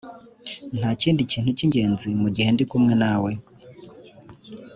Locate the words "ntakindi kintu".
0.77-1.49